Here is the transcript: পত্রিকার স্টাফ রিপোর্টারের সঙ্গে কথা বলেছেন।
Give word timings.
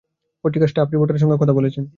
পত্রিকার 0.43 0.69
স্টাফ 0.69 0.87
রিপোর্টারের 0.89 1.21
সঙ্গে 1.23 1.37
কথা 1.37 1.53
বলেছেন। 1.53 1.83